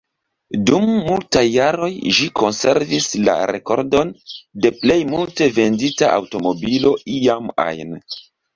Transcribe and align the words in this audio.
Dum 0.67 0.85
multaj 1.09 1.43
jaroj, 1.55 1.89
ĝi 2.19 2.29
konservis 2.41 3.11
la 3.29 3.37
rekordon 3.53 4.15
de 4.65 4.73
plej 4.81 4.99
multe 5.13 5.51
vendita 5.61 6.11
aŭtomobilo 6.19 6.99
iam 7.21 7.57
ajn. 7.69 7.97